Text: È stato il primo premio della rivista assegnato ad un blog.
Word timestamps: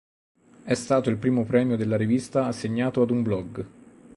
È 0.63 0.73
stato 0.73 1.11
il 1.11 1.17
primo 1.17 1.45
premio 1.45 1.77
della 1.77 1.95
rivista 1.95 2.47
assegnato 2.47 3.03
ad 3.03 3.11
un 3.11 3.21
blog. 3.21 3.65